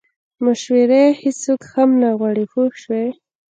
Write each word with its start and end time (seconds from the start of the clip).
مشورې 0.45 1.03
هیڅوک 1.21 1.61
هم 1.73 1.89
نه 2.01 2.09
غواړي 2.19 2.45
پوه 2.51 2.69
شوې!. 2.83 3.05